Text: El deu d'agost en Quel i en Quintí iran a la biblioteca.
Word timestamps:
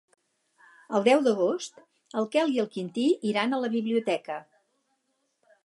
El 0.99 1.03
deu 1.07 1.19
d'agost 1.27 1.83
en 2.21 2.27
Quel 2.37 2.55
i 2.55 2.59
en 2.63 2.69
Quintí 2.77 3.05
iran 3.33 3.53
a 3.53 3.61
la 3.65 3.71
biblioteca. 3.77 4.39